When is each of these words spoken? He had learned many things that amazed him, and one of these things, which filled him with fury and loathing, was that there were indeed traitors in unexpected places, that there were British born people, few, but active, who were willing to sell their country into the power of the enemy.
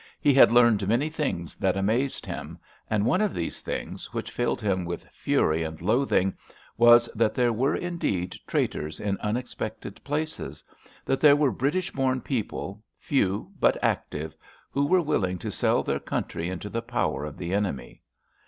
He 0.19 0.33
had 0.33 0.49
learned 0.49 0.87
many 0.87 1.11
things 1.11 1.53
that 1.57 1.77
amazed 1.77 2.25
him, 2.25 2.57
and 2.89 3.05
one 3.05 3.21
of 3.21 3.35
these 3.35 3.61
things, 3.61 4.11
which 4.15 4.31
filled 4.31 4.59
him 4.59 4.83
with 4.83 5.07
fury 5.11 5.61
and 5.61 5.79
loathing, 5.79 6.33
was 6.75 7.05
that 7.13 7.35
there 7.35 7.53
were 7.53 7.75
indeed 7.75 8.35
traitors 8.47 8.99
in 8.99 9.19
unexpected 9.19 10.03
places, 10.03 10.63
that 11.05 11.19
there 11.19 11.35
were 11.35 11.51
British 11.51 11.91
born 11.91 12.19
people, 12.19 12.83
few, 12.97 13.51
but 13.59 13.77
active, 13.83 14.35
who 14.71 14.87
were 14.87 15.03
willing 15.03 15.37
to 15.37 15.51
sell 15.51 15.83
their 15.83 15.99
country 15.99 16.49
into 16.49 16.67
the 16.67 16.81
power 16.81 17.23
of 17.23 17.37
the 17.37 17.53
enemy. 17.53 18.01